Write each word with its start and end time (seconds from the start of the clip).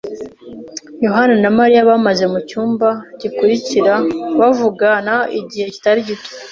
yohani 1.03 1.35
na 1.43 1.49
Mariya 1.57 1.89
bamaze 1.89 2.23
mucyumba 2.33 2.87
gikurikira 3.21 3.93
bavugana 4.39 5.15
igihe 5.39 5.65
kitari 5.73 6.01
gito. 6.07 6.29